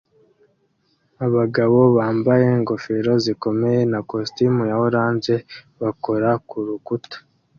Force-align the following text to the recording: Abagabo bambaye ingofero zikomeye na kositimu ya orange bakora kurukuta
Abagabo 1.25 1.79
bambaye 1.97 2.45
ingofero 2.57 3.11
zikomeye 3.25 3.79
na 3.91 3.99
kositimu 4.09 4.61
ya 4.69 4.75
orange 4.85 5.35
bakora 5.81 6.29
kurukuta 6.49 7.17